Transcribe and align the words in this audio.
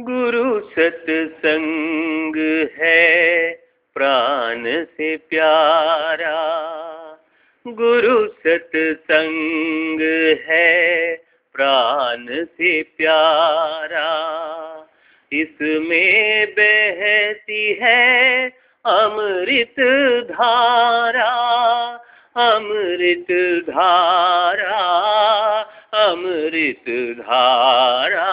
गुरु 0.00 0.60
सत्संग 0.60 2.36
है, 2.78 3.50
प्राण 3.94 4.84
से 4.84 5.16
प्यारा। 5.16 6.36
गुरु 7.68 8.28
सत्संग 8.28 10.00
है, 10.48 11.14
प्राण 11.54 12.44
से 12.44 12.82
प्यारा। 12.82 14.14
इसमें 15.32 16.46
बहती 16.50 17.78
है 17.82 18.48
अमृत 18.86 19.80
धारा 20.24 21.34
अमृत 22.36 23.26
धारा 23.70 24.86
अमृत 25.94 27.16
धारा। 27.20 28.28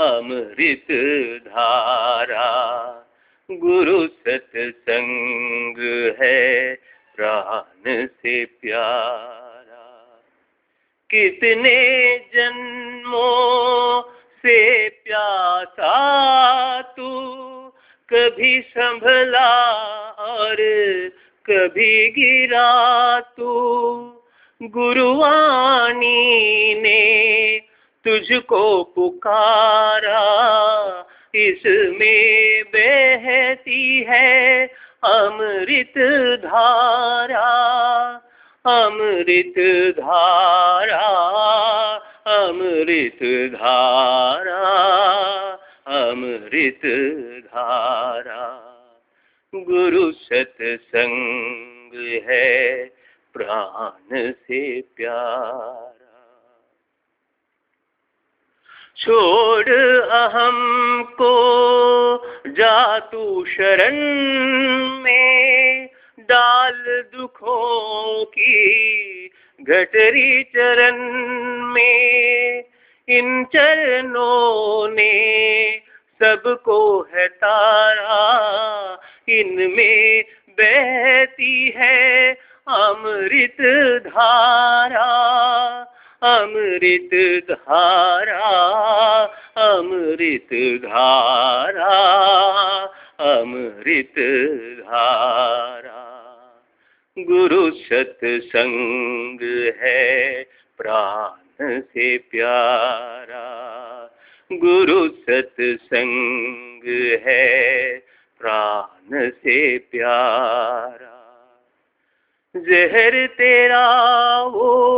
अमृत 0.00 1.42
धारा। 1.42 2.96
गुरु 3.50 4.06
सत्संग 4.06 6.14
है 6.22 6.78
प्राण 7.16 8.06
से 8.06 8.44
प्यारा। 8.44 10.20
कितने 11.10 12.18
जन्मों 12.18 14.12
से 14.36 14.88
प्यासा 14.88 16.82
तू, 16.82 17.30
कभी 18.08 18.60
संभला 18.60 19.78
और 20.18 20.56
कभी 21.44 22.08
गिरा 22.08 23.20
तू। 23.20 24.20
गुरुवाणी 24.62 26.74
ने 26.74 27.60
तुझको 28.04 28.82
पुकारा। 28.84 30.20
इसमें 31.34 32.62
बहती 32.64 34.02
है 34.08 34.66
अमृत 35.04 35.98
धारा 36.38 37.50
अमृत 38.66 39.58
धारा 39.98 41.06
अमृत 42.26 43.20
धारा 43.52 44.64
अमृत 45.86 46.80
धारा। 47.46 48.46
गुरु 49.54 50.12
सत्संग 50.12 51.92
है 52.28 52.84
प्राण 53.34 54.32
से 54.32 54.80
प्यारा। 54.80 55.89
छोड़ 59.00 59.68
अहम 60.10 61.02
को, 61.02 61.32
जा 62.46 62.98
तू 62.98 63.44
शरण 63.44 63.94
में, 65.02 65.88
डाल 66.20 67.04
दुखों 67.16 68.24
की 68.24 69.30
घटरी 69.62 70.42
चरण 70.42 70.98
में। 71.62 72.64
इन 73.08 73.44
चरणों 73.44 74.88
ने 74.88 75.76
सबको 76.22 77.08
है 77.14 77.28
तारा, 77.28 79.00
इनमें 79.28 80.24
बहती 80.50 81.74
है 81.76 82.32
अमृत 82.68 83.56
धारा। 84.06 85.89
अमृत 86.22 87.44
धारा 87.50 88.48
अमृत 89.56 90.80
धारा 90.82 91.94
अमृत 93.20 94.14
धारा। 94.80 96.00
गुरु 97.18 97.70
सत्संग 97.70 99.40
है 99.80 100.42
प्राण 100.78 101.80
से 101.80 102.18
प्यारा। 102.18 103.46
गुरु 104.52 105.08
सत्संग 105.08 106.82
है 107.26 107.94
प्राण 108.40 109.30
से 109.30 109.78
प्यारा। 109.78 111.16
जहर 112.56 113.26
तेरा 113.26 113.84
वो 114.42 114.89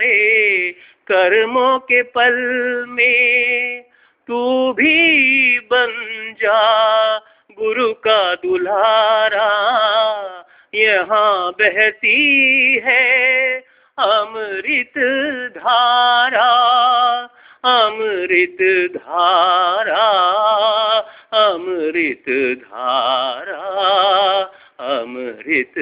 जाए 0.00 0.70
कर्मों 1.06 1.78
के 1.78 2.02
पल 2.02 2.34
में, 2.88 3.82
तू 4.26 4.72
भी 4.72 5.58
बन 5.58 5.92
जा 6.42 7.18
गुरु 7.58 7.92
का 7.92 8.34
दुल्हारा 8.34 9.50
यहाँ 10.74 11.52
बहती 11.52 12.82
है 12.84 13.58
अमृत 13.98 14.98
धारा 15.58 16.50
अमृत 17.64 18.56
धारा 18.96 20.08
अमृत 21.34 22.24
धारा 22.58 23.62
अमृत 24.80 25.74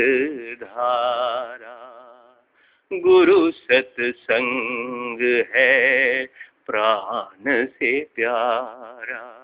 धारा। 0.63 1.92
गुरु 2.95 3.51
सत्संग 3.51 5.45
है, 5.55 6.29
प्राण 6.67 7.67
से 7.67 8.05
प्यारा। 8.05 9.39